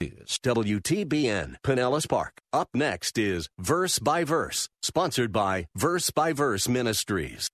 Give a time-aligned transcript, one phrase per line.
[0.00, 2.40] WTBN Pinellas Park.
[2.52, 7.48] Up next is Verse by Verse, sponsored by Verse by Verse Ministries.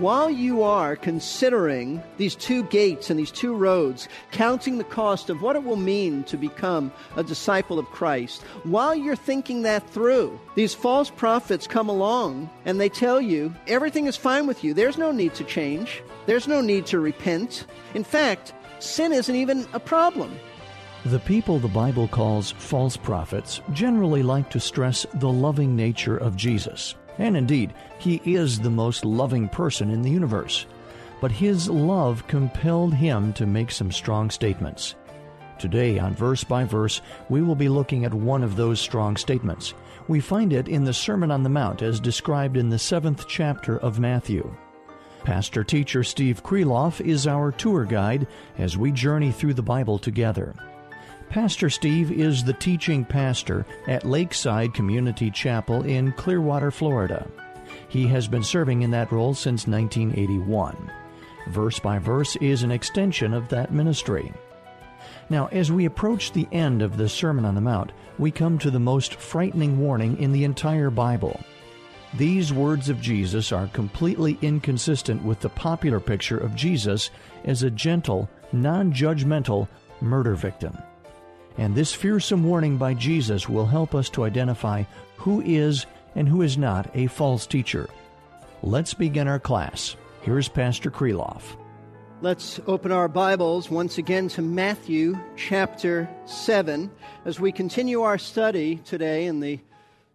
[0.00, 5.42] While you are considering these two gates and these two roads, counting the cost of
[5.42, 10.40] what it will mean to become a disciple of Christ, while you're thinking that through,
[10.54, 14.72] these false prophets come along and they tell you everything is fine with you.
[14.72, 17.66] There's no need to change, there's no need to repent.
[17.92, 20.34] In fact, sin isn't even a problem.
[21.04, 26.36] The people the Bible calls false prophets generally like to stress the loving nature of
[26.36, 26.94] Jesus.
[27.18, 30.66] And indeed, he is the most loving person in the universe.
[31.20, 34.94] But his love compelled him to make some strong statements.
[35.58, 39.74] Today, on Verse by Verse, we will be looking at one of those strong statements.
[40.08, 43.78] We find it in the Sermon on the Mount as described in the seventh chapter
[43.78, 44.56] of Matthew.
[45.22, 50.54] Pastor teacher Steve Kreloff is our tour guide as we journey through the Bible together.
[51.30, 57.24] Pastor Steve is the teaching pastor at Lakeside Community Chapel in Clearwater, Florida.
[57.88, 60.90] He has been serving in that role since 1981.
[61.46, 64.32] Verse by Verse is an extension of that ministry.
[65.28, 68.70] Now, as we approach the end of the Sermon on the Mount, we come to
[68.72, 71.40] the most frightening warning in the entire Bible.
[72.14, 77.10] These words of Jesus are completely inconsistent with the popular picture of Jesus
[77.44, 79.68] as a gentle, non judgmental
[80.00, 80.76] murder victim.
[81.58, 84.84] And this fearsome warning by Jesus will help us to identify
[85.16, 87.88] who is and who is not a false teacher.
[88.62, 89.96] Let's begin our class.
[90.22, 91.42] Here's Pastor Kreloff.
[92.22, 96.90] Let's open our Bibles once again to Matthew chapter 7
[97.24, 99.60] as we continue our study today in the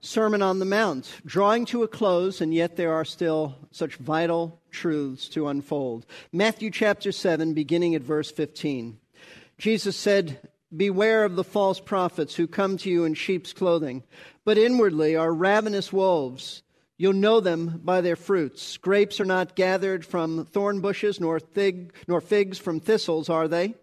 [0.02, 4.62] Sermon on the Mount, drawing to a close, and yet there are still such vital
[4.70, 6.06] truths to unfold.
[6.32, 9.00] Matthew chapter 7, beginning at verse 15.
[9.58, 14.04] Jesus said, Beware of the false prophets who come to you in sheep's clothing,
[14.44, 16.64] but inwardly are ravenous wolves.
[16.98, 18.78] You'll know them by their fruits.
[18.78, 23.76] Grapes are not gathered from thorn bushes, nor, fig, nor figs from thistles, are they?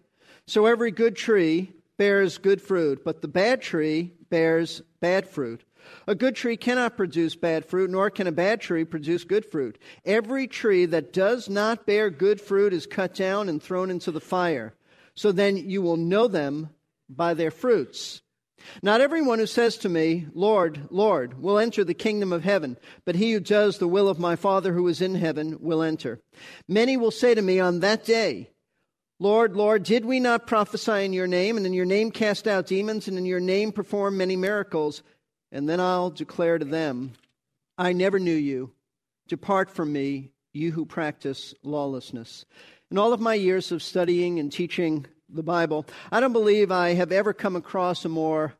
[0.45, 5.63] So every good tree bears good fruit, but the bad tree bears bad fruit.
[6.07, 9.77] A good tree cannot produce bad fruit, nor can a bad tree produce good fruit.
[10.05, 14.21] Every tree that does not bear good fruit is cut down and thrown into the
[14.21, 14.73] fire.
[15.15, 16.69] So then you will know them
[17.15, 18.21] by their fruits.
[18.81, 23.15] Not everyone who says to me, Lord, Lord, will enter the kingdom of heaven, but
[23.15, 26.21] he who does the will of my Father who is in heaven will enter.
[26.67, 28.49] Many will say to me on that day,
[29.19, 32.67] Lord, Lord, did we not prophesy in your name, and in your name cast out
[32.67, 35.03] demons, and in your name perform many miracles?
[35.51, 37.13] And then I'll declare to them,
[37.77, 38.71] I never knew you.
[39.27, 42.45] Depart from me, you who practice lawlessness.
[42.91, 46.93] In all of my years of studying and teaching the Bible, I don't believe I
[46.93, 48.53] have ever come across a more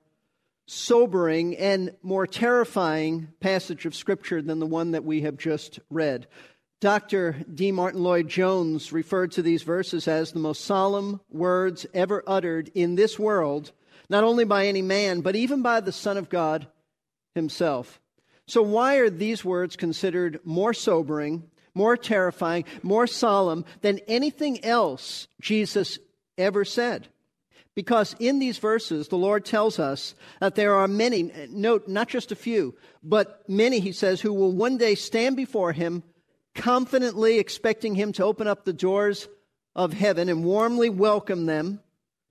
[0.65, 6.27] sobering and more terrifying passage of Scripture than the one that we have just read.
[6.79, 7.37] Dr.
[7.53, 7.71] D.
[7.71, 12.95] Martyn Lloyd Jones referred to these verses as the most solemn words ever uttered in
[12.95, 13.71] this world,
[14.09, 16.67] not only by any man, but even by the Son of God
[17.35, 18.01] himself.
[18.47, 25.27] So, why are these words considered more sobering, more terrifying, more solemn than anything else
[25.39, 25.99] Jesus
[26.37, 27.07] ever said.
[27.75, 32.31] Because in these verses, the Lord tells us that there are many, note, not just
[32.31, 36.03] a few, but many, he says, who will one day stand before him,
[36.53, 39.27] confidently expecting him to open up the doors
[39.75, 41.79] of heaven and warmly welcome them.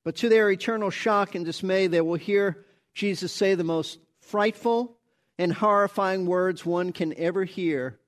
[0.04, 4.96] But to their eternal shock and dismay, they will hear Jesus say the most frightful
[5.38, 7.98] and horrifying words one can ever hear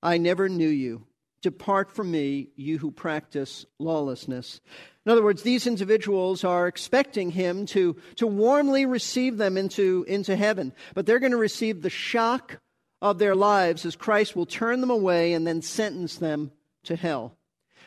[0.00, 1.07] I never knew you.
[1.40, 4.60] Depart from me, you who practice lawlessness.
[5.06, 10.34] In other words, these individuals are expecting him to, to warmly receive them into, into
[10.34, 12.60] heaven, but they're going to receive the shock
[13.00, 16.50] of their lives as Christ will turn them away and then sentence them
[16.84, 17.36] to hell.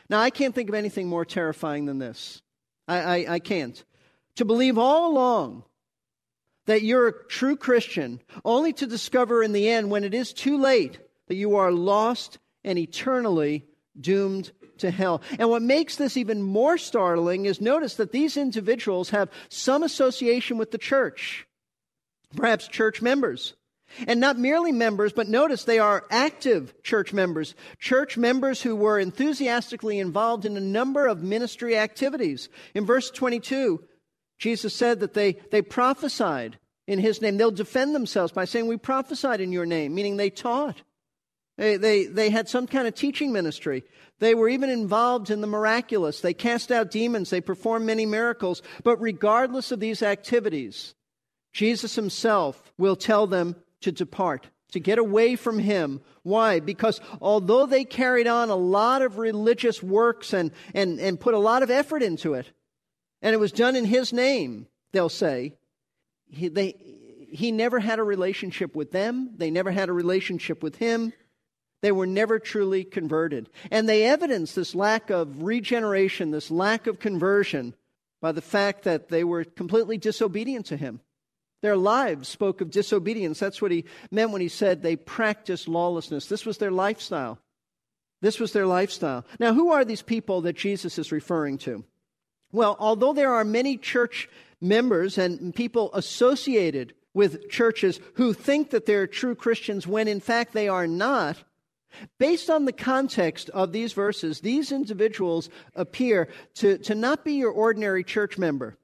[0.10, 2.42] Now, I can't think of anything more terrifying than this.
[2.88, 3.84] I, I, I can't.
[4.38, 5.64] To believe all along
[6.68, 10.58] that you're a true Christian, only to discover in the end, when it is too
[10.58, 13.66] late, that you are lost and eternally
[14.00, 15.22] doomed to hell.
[15.40, 20.58] And what makes this even more startling is notice that these individuals have some association
[20.58, 21.48] with the church,
[22.36, 23.54] perhaps church members.
[24.08, 27.56] And not merely members, but notice they are active church members.
[27.78, 32.48] Church members who were enthusiastically involved in a number of ministry activities.
[32.74, 33.84] In verse 22,
[34.40, 36.58] Jesus said that they, they prophesied
[36.88, 37.36] in his name.
[37.36, 40.82] They'll defend themselves by saying, We prophesied in your name, meaning they taught.
[41.62, 43.84] They, they, they had some kind of teaching ministry.
[44.18, 46.20] They were even involved in the miraculous.
[46.20, 47.30] They cast out demons.
[47.30, 48.64] They performed many miracles.
[48.84, 50.96] But regardless of these activities,
[51.54, 56.02] Jesus himself will tell them to depart, to get away from him.
[56.24, 56.60] Why?
[56.60, 61.38] Because although they carried on a lot of religious works and, and, and put a
[61.38, 62.52] lot of effort into it,
[63.22, 65.54] and it was done in his name, they'll say,
[66.26, 66.74] he, they,
[67.32, 69.36] he never had a relationship with them.
[69.38, 71.14] They never had a relationship with him.
[71.82, 73.50] They were never truly converted.
[73.72, 77.74] And they evidence this lack of regeneration, this lack of conversion,
[78.22, 81.02] by the fact that they were completely disobedient to him.
[81.62, 83.40] Their lives spoke of disobedience.
[83.40, 86.28] That's what he meant when he said they practiced lawlessness.
[86.28, 87.40] This was their lifestyle.
[88.22, 89.26] This was their lifestyle.
[89.40, 91.84] Now, who are these people that Jesus is referring to?
[92.52, 94.30] Well, although there are many church
[94.60, 100.54] members and people associated with churches who think that they're true Christians when in fact
[100.54, 101.44] they are not,
[102.18, 107.52] based on the context of these verses, these individuals appear to, to not be your
[107.52, 108.78] ordinary church member.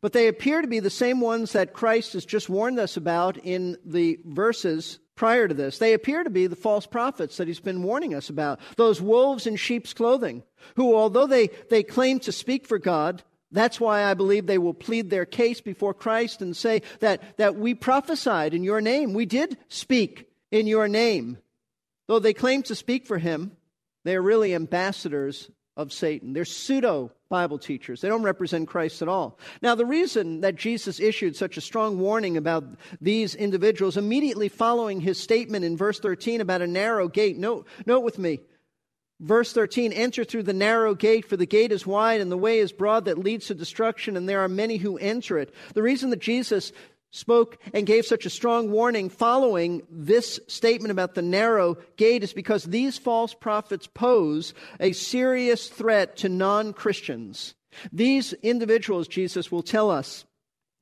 [0.00, 3.38] But they appear to be the same ones that Christ has just warned us about
[3.38, 5.78] in the verses prior to this.
[5.78, 8.60] They appear to be the false prophets that he's been warning us about.
[8.76, 10.42] Those wolves in sheep's clothing,
[10.76, 14.74] who, although they, they claim to speak for God, that's why I believe they will
[14.74, 19.14] plead their case before Christ and say that, that we prophesied in your name.
[19.14, 21.38] We did speak in your name.
[22.08, 23.52] Though they claim to speak for him,
[24.04, 26.32] they are really ambassadors of Satan.
[26.32, 28.00] They're pseudo Bible teachers.
[28.00, 29.38] They don't represent Christ at all.
[29.60, 32.64] Now, the reason that Jesus issued such a strong warning about
[33.00, 38.04] these individuals immediately following his statement in verse 13 about a narrow gate, note, note
[38.04, 38.40] with me,
[39.20, 42.58] Verse 13 Enter through the narrow gate, for the gate is wide and the way
[42.58, 45.54] is broad that leads to destruction, and there are many who enter it.
[45.74, 46.72] The reason that Jesus
[47.16, 52.32] spoke and gave such a strong warning following this statement about the narrow gate is
[52.32, 57.54] because these false prophets pose a serious threat to non Christians.
[57.92, 60.24] These individuals, Jesus will tell us,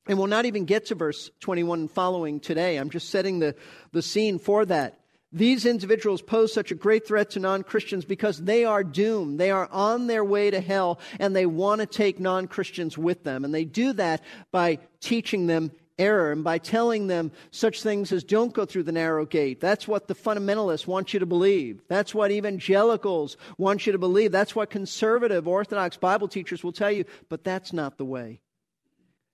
[0.07, 2.77] and we'll not even get to verse 21 and following today.
[2.77, 3.55] I'm just setting the,
[3.91, 4.99] the scene for that.
[5.31, 9.39] These individuals pose such a great threat to non Christians because they are doomed.
[9.39, 13.23] They are on their way to hell and they want to take non Christians with
[13.23, 13.43] them.
[13.43, 14.21] And they do that
[14.51, 18.91] by teaching them error and by telling them such things as don't go through the
[18.91, 19.59] narrow gate.
[19.59, 21.81] That's what the fundamentalists want you to believe.
[21.87, 24.31] That's what evangelicals want you to believe.
[24.31, 28.41] That's what conservative Orthodox Bible teachers will tell you, but that's not the way.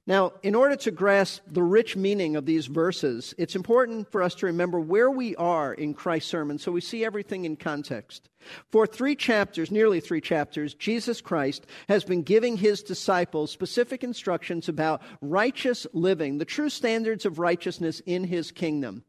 [0.08, 4.34] Now, in order to grasp the rich meaning of these verses, it's important for us
[4.36, 8.28] to remember where we are in Christ's sermon so we see everything in context.
[8.72, 14.68] For three chapters, nearly three chapters, Jesus Christ has been giving his disciples specific instructions
[14.68, 19.04] about righteous living, the true standards of righteousness in his kingdom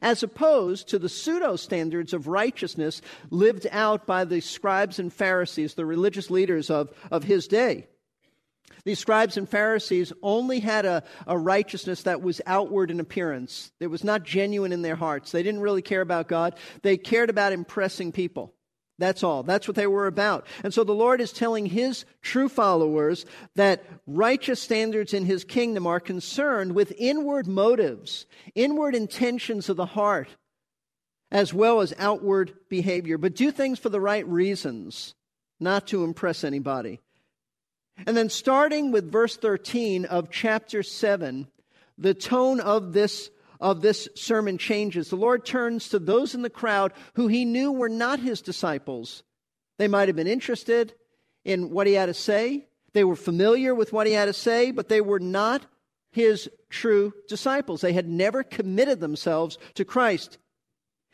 [0.00, 5.74] as opposed to the pseudo standards of righteousness lived out by the scribes and Pharisees,
[5.74, 7.88] the religious leaders of, of his day.
[8.84, 13.70] These scribes and Pharisees only had a, a righteousness that was outward in appearance.
[13.78, 15.30] It was not genuine in their hearts.
[15.30, 16.56] They didn't really care about God.
[16.82, 18.54] They cared about impressing people.
[18.98, 19.42] That's all.
[19.42, 20.46] That's what they were about.
[20.62, 23.24] And so the Lord is telling his true followers
[23.56, 29.86] that righteous standards in his kingdom are concerned with inward motives, inward intentions of the
[29.86, 30.28] heart,
[31.30, 33.16] as well as outward behavior.
[33.16, 35.14] But do things for the right reasons,
[35.58, 37.00] not to impress anybody.
[38.06, 41.46] And then, starting with verse 13 of chapter 7,
[41.98, 43.30] the tone of this,
[43.60, 45.10] of this sermon changes.
[45.10, 49.22] The Lord turns to those in the crowd who he knew were not his disciples.
[49.78, 50.94] They might have been interested
[51.44, 54.70] in what he had to say, they were familiar with what he had to say,
[54.70, 55.66] but they were not
[56.10, 57.80] his true disciples.
[57.80, 60.38] They had never committed themselves to Christ.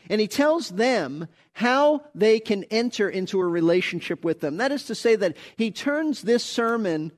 [0.08, 4.56] And he tells them how they can enter into a relationship with them.
[4.56, 7.12] That is to say, that he turns this sermon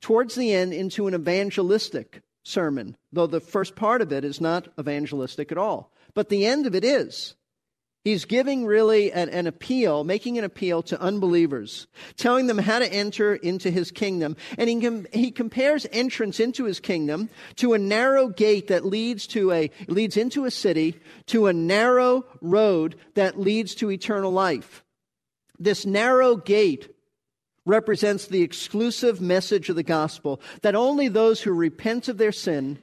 [0.00, 4.68] towards the end into an evangelistic sermon, though the first part of it is not
[4.78, 5.92] evangelistic at all.
[6.14, 7.34] But the end of it is.
[8.02, 12.90] He's giving really an, an, appeal, making an appeal to unbelievers, telling them how to
[12.90, 14.36] enter into his kingdom.
[14.56, 19.26] And he, com- he compares entrance into his kingdom to a narrow gate that leads
[19.28, 24.82] to a, leads into a city, to a narrow road that leads to eternal life.
[25.58, 26.94] This narrow gate
[27.66, 32.78] represents the exclusive message of the gospel that only those who repent of their sin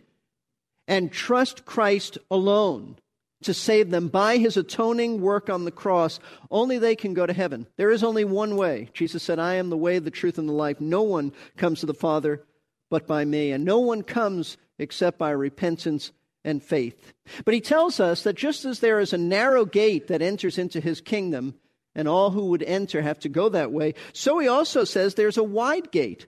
[0.88, 2.98] and trust Christ alone
[3.44, 7.34] to save them by his atoning work on the cross, only they can go to
[7.34, 7.68] heaven.
[7.78, 8.90] There is only one way.
[8.94, 10.82] Jesus said, I am the way, the truth, and the life.
[10.82, 12.44] No one comes to the Father
[12.90, 13.52] but by me.
[13.52, 16.12] And no one comes except by repentance
[16.44, 17.14] and faith.
[17.46, 20.80] But he tells us that just as there is a narrow gate that enters into
[20.80, 21.56] his kingdom,
[21.94, 25.38] and all who would enter have to go that way, so he also says there's
[25.38, 26.28] a wide gate.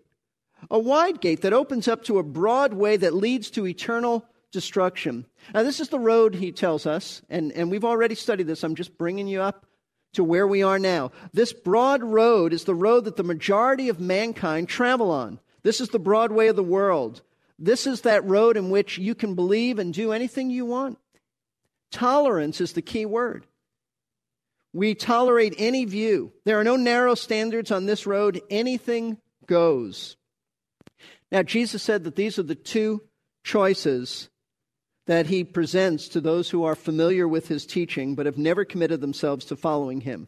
[0.70, 5.26] A wide gate that opens up to a broad way that leads to eternal destruction.
[5.54, 8.64] Now, this is the road, he tells us, and, and we've already studied this.
[8.64, 9.66] I'm just bringing you up
[10.14, 11.12] to where we are now.
[11.34, 15.40] This broad road is the road that the majority of mankind travel on.
[15.64, 17.22] This is the broad way of the world.
[17.60, 20.98] This is that road in which you can believe and do anything you want.
[21.92, 23.46] Tolerance is the key word.
[24.72, 26.32] We tolerate any view.
[26.46, 28.42] There are no narrow standards on this road.
[28.50, 30.16] Anything goes.
[31.32, 33.02] Now, Jesus said that these are the two
[33.44, 34.30] choices
[35.10, 39.02] that he presents to those who are familiar with his teaching but have never committed
[39.02, 40.28] themselves to following him.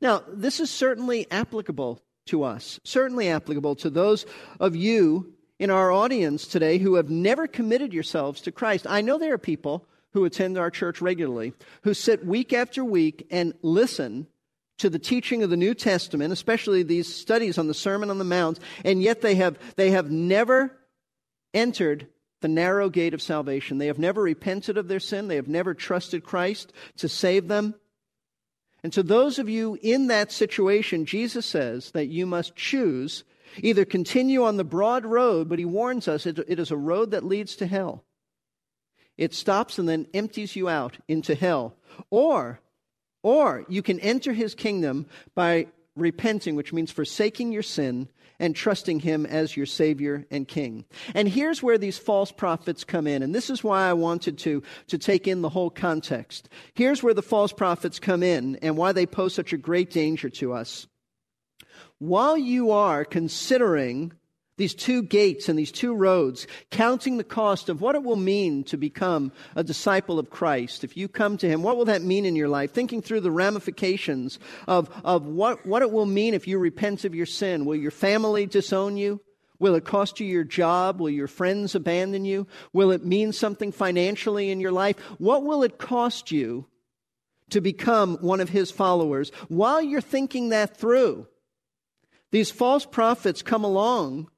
[0.00, 4.24] Now, this is certainly applicable to us, certainly applicable to those
[4.58, 8.86] of you in our audience today who have never committed yourselves to Christ.
[8.88, 11.52] I know there are people who attend our church regularly
[11.82, 14.26] who sit week after week and listen
[14.78, 18.24] to the teaching of the New Testament, especially these studies on the Sermon on the
[18.24, 20.74] Mount, and yet they have, they have never
[21.52, 22.08] entered
[22.44, 23.78] the narrow gate of salvation.
[23.78, 27.74] They have never repented of their sin, they have never trusted Christ to save them.
[28.82, 33.24] And to those of you in that situation, Jesus says that you must choose
[33.62, 37.12] either continue on the broad road, but he warns us it, it is a road
[37.12, 38.04] that leads to hell.
[39.16, 41.74] It stops and then empties you out into hell.
[42.10, 42.60] Or,
[43.22, 48.08] or you can enter his kingdom by repenting, which means forsaking your sin
[48.38, 50.84] and trusting Him as your Savior and King.
[51.14, 53.22] And here's where these false prophets come in.
[53.22, 56.48] And this is why I wanted to, to take in the whole context.
[56.74, 60.28] Here's where the false prophets come in and why they pose such a great danger
[60.30, 60.86] to us.
[61.98, 64.12] While you are considering
[64.56, 68.62] these two gates and these two roads, counting the cost of what it will mean
[68.64, 70.84] to become a disciple of Christ.
[70.84, 72.70] If you come to Him, what will that mean in your life?
[72.70, 77.14] Thinking through the ramifications of, of what, what it will mean if you repent of
[77.14, 77.64] your sin.
[77.64, 79.20] Will your family disown you?
[79.58, 81.00] Will it cost you your job?
[81.00, 82.46] Will your friends abandon you?
[82.72, 84.98] Will it mean something financially in your life?
[85.18, 86.66] What will it cost you
[87.50, 89.30] to become one of His followers?
[89.48, 91.26] While you're thinking that through,
[92.30, 94.28] these false prophets come along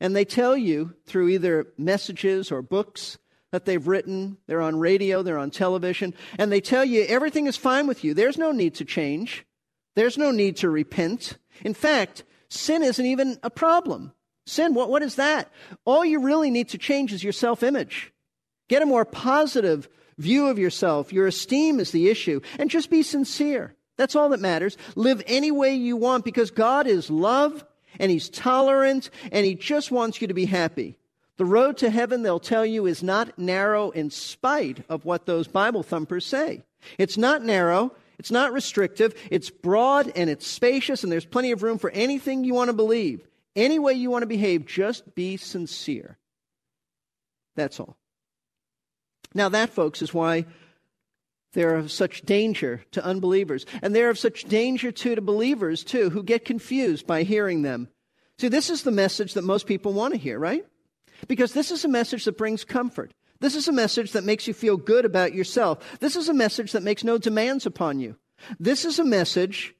[0.00, 3.18] and they tell you through either messages or books
[3.50, 7.56] that they've written, they're on radio, they're on television, and they tell you everything is
[7.56, 8.14] fine with you.
[8.14, 9.46] There's no need to change.
[9.96, 11.38] There's no need to repent.
[11.64, 14.12] In fact, sin isn't even a problem.
[14.46, 15.50] Sin, what, what is that?
[15.84, 18.12] All you really need to change is your self image.
[18.68, 19.88] Get a more positive
[20.18, 21.12] view of yourself.
[21.12, 22.40] Your esteem is the issue.
[22.58, 23.74] And just be sincere.
[23.96, 24.76] That's all that matters.
[24.94, 27.64] Live any way you want because God is love
[27.98, 30.98] and he's tolerant and he just wants you to be happy.
[31.36, 35.46] The road to heaven, they'll tell you, is not narrow in spite of what those
[35.46, 36.64] Bible thumpers say.
[36.98, 41.62] It's not narrow, it's not restrictive, it's broad and it's spacious, and there's plenty of
[41.62, 43.26] room for anything you want to believe.
[43.54, 46.18] Any way you want to behave, just be sincere.
[47.54, 47.96] That's all.
[49.34, 50.46] Now, that, folks, is why
[51.58, 53.66] they're of such danger to unbelievers.
[53.82, 57.88] And they're of such danger, too, to believers, too, who get confused by hearing them.
[58.38, 60.64] See, this is the message that most people want to hear, right?
[61.26, 63.12] Because this is a message that brings comfort.
[63.40, 65.98] This is a message that makes you feel good about yourself.
[65.98, 68.14] This is a message that makes no demands upon you.
[68.60, 69.74] This is a message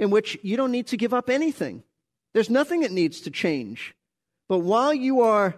[0.00, 1.84] in which you don't need to give up anything.
[2.32, 3.94] There's nothing that needs to change.
[4.48, 5.54] But while you are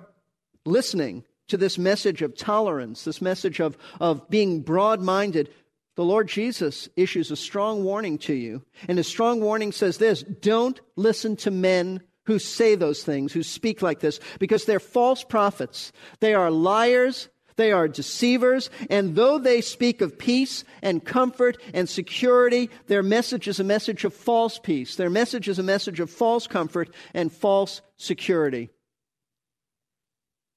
[0.67, 5.51] listening, to this message of tolerance, this message of, of being broad minded,
[5.95, 8.63] the Lord Jesus issues a strong warning to you.
[8.89, 13.43] And his strong warning says this don't listen to men who say those things, who
[13.43, 15.93] speak like this, because they're false prophets.
[16.21, 17.29] They are liars.
[17.57, 18.71] They are deceivers.
[18.89, 24.05] And though they speak of peace and comfort and security, their message is a message
[24.05, 24.97] of false peace.
[24.97, 28.71] Their message is a message of false comfort and false security.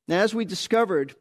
[0.07, 1.15] Now, as we discovered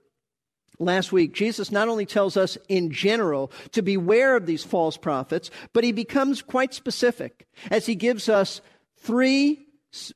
[0.78, 5.50] last week, Jesus not only tells us in general to beware of these false prophets,
[5.72, 8.60] but he becomes quite specific as he gives us
[8.96, 9.66] three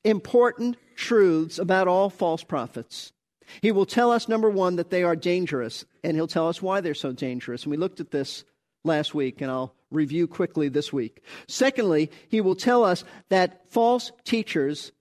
[0.04, 3.12] important truths about all false prophets.
[3.62, 6.80] He will tell us, number one, that they are dangerous, and he'll tell us why
[6.80, 7.62] they're so dangerous.
[7.62, 8.44] And we looked at this
[8.84, 11.22] last week, and I'll review quickly this week.
[11.46, 14.92] Secondly, he will tell us that false teachers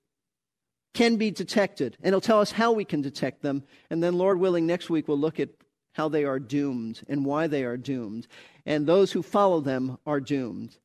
[0.98, 3.64] can be detected, and he'll tell us how we can detect them.
[3.92, 5.50] And then, Lord willing, next week we'll look at
[5.94, 8.28] how they are doomed and why they are doomed.
[8.66, 10.76] And those who follow them are doomed.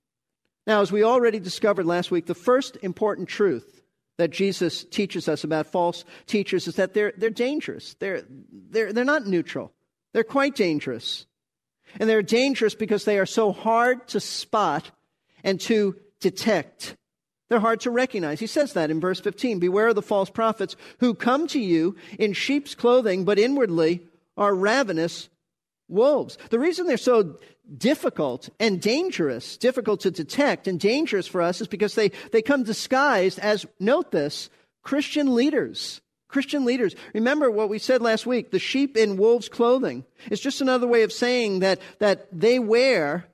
[0.66, 3.80] Now, as we already discovered last week, the first important truth
[4.18, 7.94] that Jesus teaches us about false teachers is that they're, they're dangerous.
[7.94, 9.72] They're, they're, they're not neutral,
[10.12, 11.24] they're quite dangerous.
[11.98, 14.90] And they're dangerous because they are so hard to spot
[15.42, 16.96] and to detect.
[17.52, 18.40] They're hard to recognize.
[18.40, 21.96] He says that in verse 15 Beware of the false prophets who come to you
[22.18, 24.00] in sheep's clothing, but inwardly
[24.38, 25.28] are ravenous
[25.86, 26.38] wolves.
[26.48, 27.36] The reason they're so
[27.76, 32.62] difficult and dangerous, difficult to detect and dangerous for us is because they, they come
[32.62, 34.48] disguised as, note this,
[34.82, 36.00] Christian leaders.
[36.28, 36.96] Christian leaders.
[37.12, 40.06] Remember what we said last week the sheep in wolves' clothing.
[40.30, 43.26] It's just another way of saying that, that they wear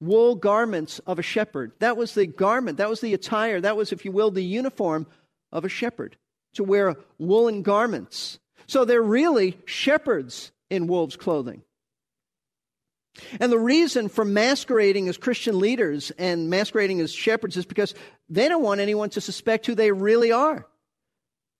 [0.00, 1.72] wool garments of a shepherd.
[1.80, 5.06] That was the garment, that was the attire, that was, if you will, the uniform
[5.52, 6.16] of a shepherd,
[6.54, 8.38] to wear woolen garments.
[8.66, 11.62] So they're really shepherds in wolves' clothing.
[13.40, 17.94] And the reason for masquerading as Christian leaders and masquerading as shepherds is because
[18.28, 20.66] they don't want anyone to suspect who they really are.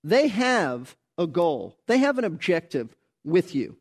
[0.03, 3.75] They have a goal, they have an objective with you.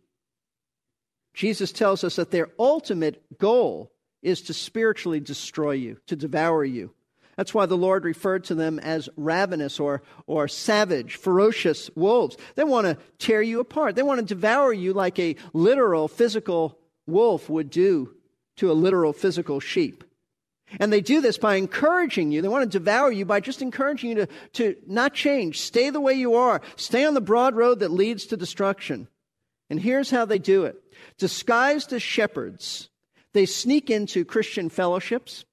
[1.34, 6.92] Jesus tells us that their ultimate goal is to spiritually destroy you, to devour you.
[7.36, 12.36] That's why the Lord referred to them as ravenous or, or savage, ferocious wolves.
[12.56, 13.94] They want to tear you apart.
[13.94, 18.12] They want to devour you like a literal physical wolf would do
[18.56, 20.02] to a literal physical sheep.
[20.80, 22.42] And they do this by encouraging you.
[22.42, 25.60] They want to devour you by just encouraging you to, to not change.
[25.60, 26.60] Stay the way you are.
[26.76, 29.08] Stay on the broad road that leads to destruction.
[29.70, 30.76] And here's how they do it
[31.18, 32.87] disguised as shepherds,
[33.34, 35.44] they sneak into Christian fellowships,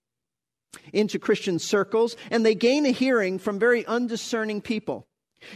[0.94, 5.08] into Christian circles, and they gain a hearing from very undiscerning people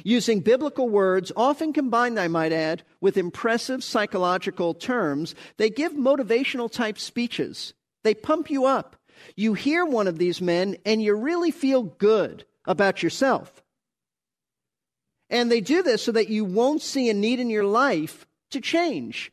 [0.04, 6.72] using biblical words, often combined, I might add, with impressive psychological terms, they give motivational
[6.72, 7.74] type speeches.
[8.04, 8.96] They pump you up.
[9.36, 13.62] You hear one of these men and you really feel good about yourself.
[15.30, 18.62] And they do this so that you won't see a need in your life to
[18.62, 19.32] change.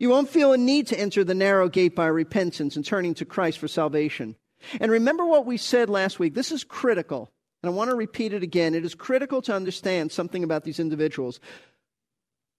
[0.00, 3.26] You won't feel a need to enter the narrow gate by repentance and turning to
[3.26, 4.34] Christ for salvation.
[4.80, 6.34] And remember what we said last week.
[6.34, 7.30] This is critical.
[7.62, 8.74] And I want to repeat it again.
[8.74, 11.38] It is critical to understand something about these individuals.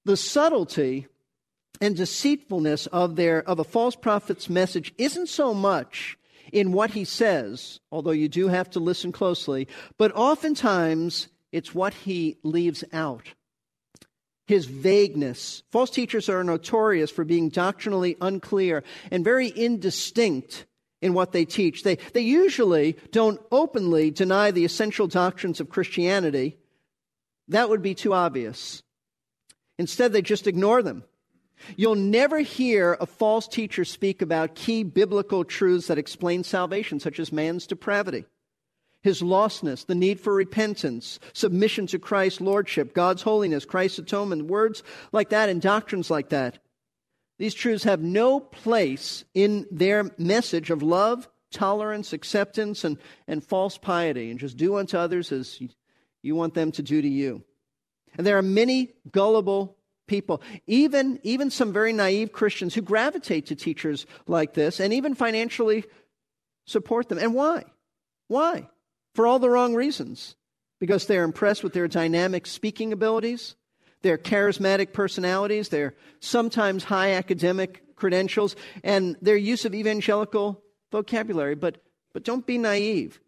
[0.06, 1.08] The subtlety
[1.82, 6.20] and deceitfulness of their of a false prophet's message isn't so much
[6.52, 11.94] in what he says, although you do have to listen closely, but oftentimes it's what
[11.96, 13.34] he leaves out.
[14.52, 15.64] His vagueness.
[15.72, 20.66] False teachers are notorious for being doctrinally unclear and very indistinct
[21.02, 21.84] in what they teach.
[21.84, 26.58] They, they usually don't openly deny the essential doctrines of Christianity.
[27.48, 28.84] That would be too obvious.
[29.80, 31.06] Instead, they just ignore them.
[31.78, 37.22] You'll never hear a false teacher speak about key biblical truths that explain salvation, such
[37.22, 38.26] as man's depravity,
[39.02, 44.84] his lostness, the need for repentance, submission to Christ's lordship, God's holiness, Christ's atonement, words
[45.12, 46.60] like that and doctrines like that.
[47.40, 53.78] These truths have no place in their message of love, tolerance, acceptance, and, and false
[53.78, 55.60] piety, and just do unto others as
[56.22, 57.44] you want them to do to you.
[58.16, 63.56] And there are many gullible people, even, even some very naive Christians who gravitate to
[63.56, 65.86] teachers like this and even financially
[66.68, 67.18] support them.
[67.18, 67.64] And why?
[68.28, 68.68] Why?
[69.14, 70.36] For all the wrong reasons.
[70.80, 73.56] Because they're impressed with their dynamic speaking abilities,
[74.02, 80.60] their charismatic personalities, their sometimes high academic credentials, and their use of evangelical
[80.92, 81.54] vocabulary.
[81.54, 83.22] But, but don't be naive,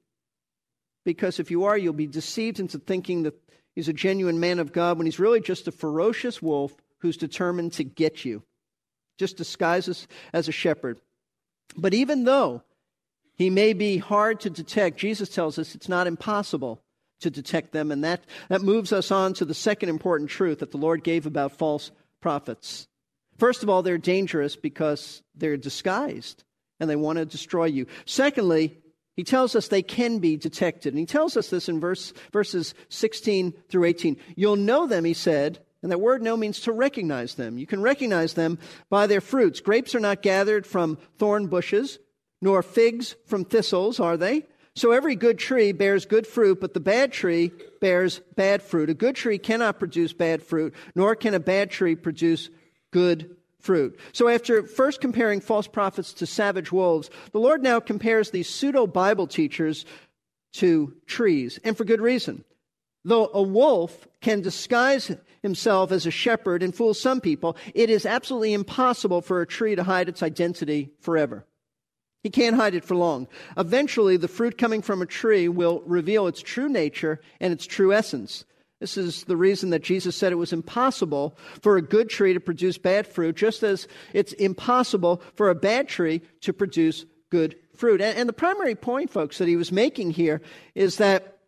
[1.05, 3.35] because if you are, you'll be deceived into thinking that
[3.75, 7.73] he's a genuine man of God when he's really just a ferocious wolf who's determined
[7.73, 8.41] to get you,
[9.19, 10.99] just disguises as a shepherd.
[11.77, 12.63] But even though
[13.35, 16.81] he may be hard to detect, Jesus tells us it's not impossible
[17.21, 17.91] to detect them.
[17.91, 21.25] And that, that moves us on to the second important truth that the Lord gave
[21.25, 21.91] about false
[22.21, 22.87] prophets.
[23.37, 26.43] First of all, they're dangerous because they're disguised
[26.79, 27.87] and they want to destroy you.
[28.05, 28.77] Secondly,
[29.15, 30.93] he tells us they can be detected.
[30.93, 34.17] And he tells us this in verse, verses 16 through 18.
[34.35, 37.57] You'll know them, he said, And that word know means to recognize them.
[37.57, 38.57] You can recognize them
[38.89, 39.59] by their fruits.
[39.59, 41.99] Grapes are not gathered from thorn bushes,
[42.43, 44.45] nor figs from thistles, are they?
[44.75, 48.89] So every good tree bears good fruit, but the bad tree bears bad fruit.
[48.89, 52.49] A good tree cannot produce bad fruit, nor can a bad tree produce
[52.91, 53.97] good fruit.
[54.11, 58.87] So after first comparing false prophets to savage wolves, the Lord now compares these pseudo
[58.87, 59.85] Bible teachers
[60.55, 62.43] to trees, and for good reason.
[63.05, 68.05] Though a wolf can disguise himself as a shepherd and fool some people, it is
[68.05, 71.45] absolutely impossible for a tree to hide its identity forever.
[72.23, 73.27] He can't hide it for long.
[73.57, 77.93] Eventually, the fruit coming from a tree will reveal its true nature and its true
[77.93, 78.45] essence.
[78.79, 82.39] This is the reason that Jesus said it was impossible for a good tree to
[82.39, 88.01] produce bad fruit, just as it's impossible for a bad tree to produce good fruit.
[88.01, 90.41] And, the primary point, folks, that he was making here
[90.75, 91.39] is that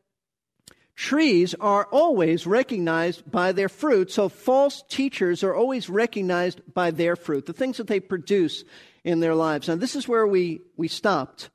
[0.95, 4.11] trees are always recognized by their fruit.
[4.11, 8.63] So false teachers are always recognized by their fruit, the things that they produce
[9.05, 9.69] in their lives.
[9.69, 11.49] Now, this is where we, we stopped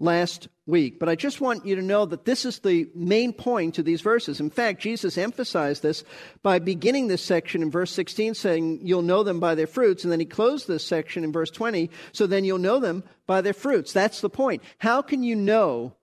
[0.00, 0.98] last week.
[0.98, 4.00] But I just want you to know that this is the main point to these
[4.00, 4.40] verses.
[4.40, 6.04] In fact, Jesus emphasized this
[6.42, 10.02] by beginning this section in verse 16, saying, You'll know them by their fruits.
[10.02, 13.42] And then he closed this section in verse 20, so then you'll know them by
[13.42, 13.92] their fruits.
[13.92, 14.62] That's the point.
[14.78, 15.94] How can you know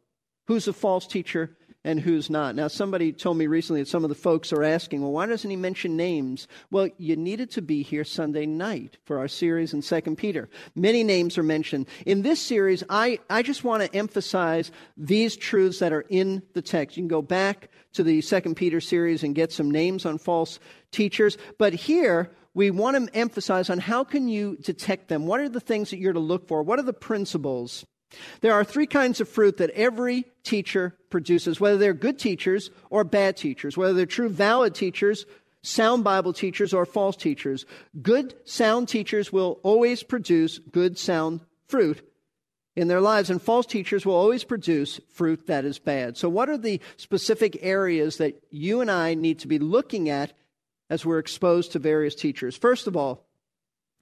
[0.46, 2.56] who's a false teacher and who's not.
[2.56, 5.50] Now, somebody told me recently that some of the folks are asking, well, why doesn't
[5.50, 6.48] he mention names?
[6.72, 10.50] Well, you needed to be here Sunday night for our series in 2 Peter.
[10.76, 11.88] Many names are mentioned.
[12.06, 16.62] In this series, I, I just want to emphasize these truths that are in the
[16.62, 16.96] text.
[16.96, 20.60] You can go back to the 2 Peter series and get some names on false
[20.92, 21.38] teachers.
[21.58, 25.26] But here, we want to emphasize on how can you detect them?
[25.26, 26.64] What are the things that you're to look for?
[26.64, 27.86] What are the principles?
[28.42, 33.04] There are three kinds of fruit that every teacher produces, whether they're good teachers or
[33.04, 35.26] bad teachers, whether they're true, valid teachers,
[35.62, 37.66] sound Bible teachers, or false teachers.
[38.02, 42.08] Good, sound teachers will always produce good, sound fruit
[42.76, 46.18] in their lives, and false teachers will always produce fruit that is bad.
[46.18, 50.34] So, what are the specific areas that you and I need to be looking at
[50.90, 52.58] as we're exposed to various teachers?
[52.58, 53.26] First of all,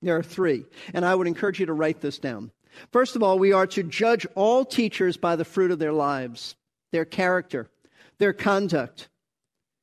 [0.01, 2.51] there are three, and I would encourage you to write this down.
[2.91, 6.55] First of all, we are to judge all teachers by the fruit of their lives,
[6.91, 7.69] their character,
[8.17, 9.09] their conduct.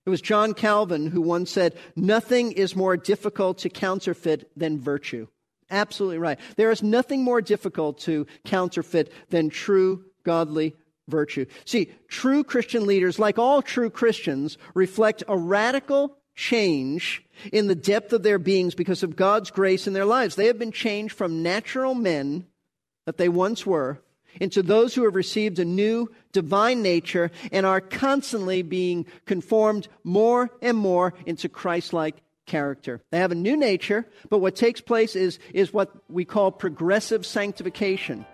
[0.07, 5.27] It was John Calvin who once said, Nothing is more difficult to counterfeit than virtue.
[5.71, 6.41] Absolutely right.
[6.57, 10.75] There is nothing more difficult to counterfeit than true godly
[11.09, 11.47] virtue.
[11.65, 18.13] See, true Christian leaders, like all true Christians, reflect a radical change in the depth
[18.13, 20.37] of their beings because of God's grace in their lives.
[20.37, 22.47] They have been changed from natural men
[23.09, 24.03] that they once were
[24.39, 30.51] into those who have received a new divine nature and are constantly being conformed more
[30.61, 33.01] and more into Christ like character.
[33.11, 37.25] They have a new nature, but what takes place is, is what we call progressive
[37.25, 38.27] sanctification.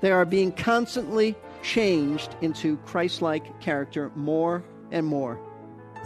[0.00, 5.38] They are being constantly changed into Christ like character more and more.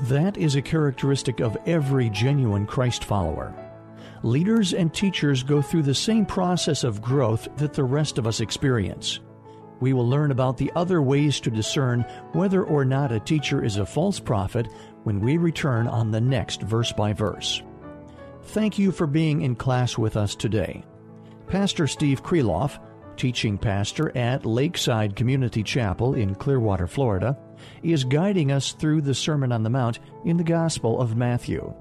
[0.08, 3.54] That is a characteristic of every genuine Christ follower
[4.22, 8.40] leaders and teachers go through the same process of growth that the rest of us
[8.40, 9.20] experience.
[9.80, 12.02] We will learn about the other ways to discern
[12.32, 14.68] whether or not a teacher is a false prophet
[15.04, 17.62] when we return on the next verse by verse.
[18.42, 20.84] Thank you for being in class with us today.
[21.46, 22.80] Pastor Steve Kreloff,
[23.16, 27.38] teaching pastor at Lakeside Community Chapel in Clearwater, Florida,
[27.82, 31.74] is guiding us through the Sermon on the Mount in the Gospel of Matthew.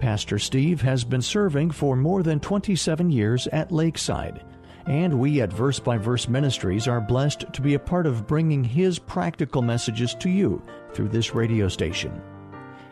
[0.00, 4.44] Pastor Steve has been serving for more than 27 years at Lakeside,
[4.86, 8.62] and we at Verse by Verse Ministries are blessed to be a part of bringing
[8.62, 10.62] his practical messages to you
[10.94, 12.22] through this radio station.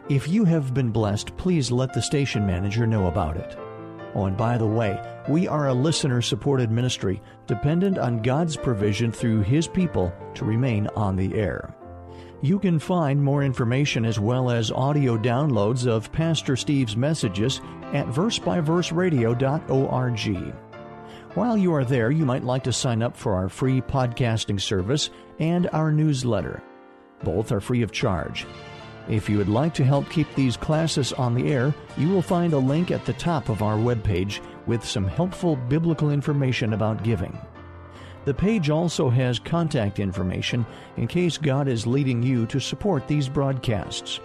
[0.09, 3.57] If you have been blessed, please let the station manager know about it.
[4.15, 9.13] Oh, and by the way, we are a listener supported ministry dependent on God's provision
[9.13, 11.73] through His people to remain on the air.
[12.43, 17.63] You can find more information as well as audio downloads of Pastor Steve's messages
[17.95, 20.55] at versebyverseradio.org.
[21.35, 25.09] While you are there, you might like to sign up for our free podcasting service
[25.39, 26.63] and our newsletter.
[27.25, 28.47] Both are free of charge.
[29.09, 32.53] If you would like to help keep these classes on the air, you will find
[32.53, 37.39] a link at the top of our webpage with some helpful biblical information about giving.
[38.27, 43.29] The page also has contact information in case God is leading you to support these
[43.29, 44.19] broadcasts.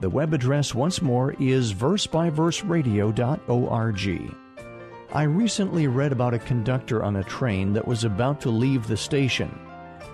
[0.00, 4.36] The web address once more is versebyverseradio.org.
[5.12, 8.96] I recently read about a conductor on a train that was about to leave the
[8.96, 9.58] station.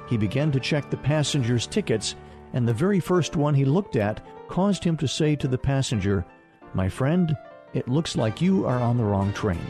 [0.09, 2.17] He began to check the passengers' tickets,
[2.55, 6.25] and the very first one he looked at caused him to say to the passenger,
[6.73, 7.37] My friend,
[7.75, 9.61] it looks like you are on the wrong train.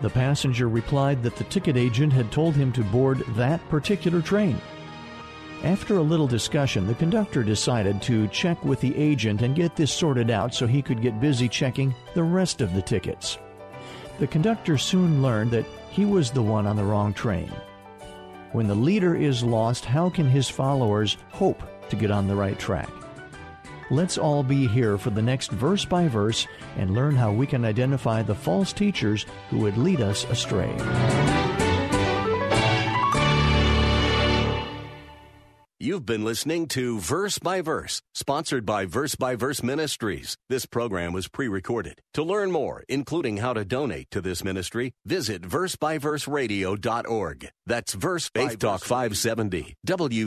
[0.00, 4.60] The passenger replied that the ticket agent had told him to board that particular train.
[5.62, 9.92] After a little discussion, the conductor decided to check with the agent and get this
[9.92, 13.36] sorted out so he could get busy checking the rest of the tickets.
[14.18, 17.52] The conductor soon learned that he was the one on the wrong train.
[18.52, 22.58] When the leader is lost, how can his followers hope to get on the right
[22.58, 22.90] track?
[23.90, 27.64] Let's all be here for the next verse by verse and learn how we can
[27.64, 30.76] identify the false teachers who would lead us astray.
[35.82, 40.36] You've been listening to Verse by Verse, sponsored by Verse by Verse Ministries.
[40.50, 42.02] This program was pre recorded.
[42.14, 47.48] To learn more, including how to donate to this ministry, visit versebyverseradio.org.
[47.64, 49.74] That's Verse Faith Talk 570.
[49.86, 50.26] W.